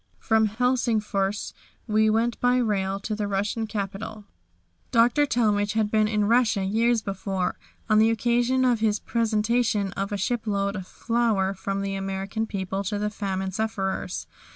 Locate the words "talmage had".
5.27-5.91